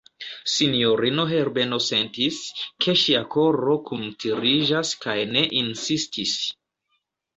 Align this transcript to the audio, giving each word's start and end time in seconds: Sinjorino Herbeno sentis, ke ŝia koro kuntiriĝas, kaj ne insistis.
Sinjorino 0.51 1.25
Herbeno 1.31 1.77
sentis, 1.87 2.39
ke 2.85 2.95
ŝia 3.03 3.21
koro 3.35 3.77
kuntiriĝas, 3.91 4.95
kaj 5.07 5.19
ne 5.37 5.45
insistis. 5.65 6.35